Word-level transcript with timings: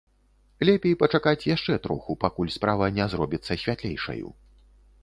Лепей 0.69 0.95
пачакаць 1.03 1.47
яшчэ 1.49 1.77
троху, 1.85 2.17
пакуль 2.27 2.53
справа 2.59 2.91
не 2.97 3.05
зробіцца 3.13 3.61
святлейшаю. 3.67 4.27